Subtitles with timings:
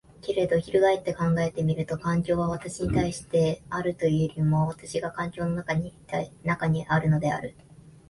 [0.23, 5.93] けれど翻って考えてみると、環境は私に対してあるというよりも私が環境の中に
[6.87, 7.53] あるのである。